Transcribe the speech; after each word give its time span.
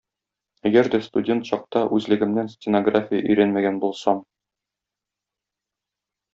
Әгәр 0.69 0.87
дә 0.95 0.99
студент 1.07 1.45
чакта 1.49 1.83
үзлегемнән 1.99 2.49
стенография 2.55 3.21
өйрәнмәгән 3.29 3.81
булсам... 3.87 4.27